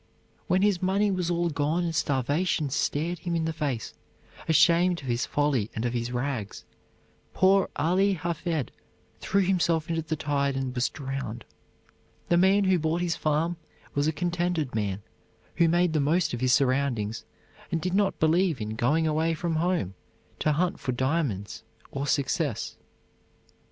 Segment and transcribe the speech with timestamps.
[0.47, 3.93] When his money was all gone and starvation stared him in the face,
[4.49, 6.65] ashamed of his folly and of his rags,
[7.35, 8.71] poor Ali Hafed
[9.19, 11.45] threw himself into the tide and was drowned.
[12.29, 13.57] The man who bought his farm
[13.93, 15.03] was a contented man,
[15.57, 17.23] who made the most of his surroundings,
[17.71, 19.93] and did not believe in going away from home
[20.39, 21.61] to hunt for diamonds
[21.91, 22.75] or success.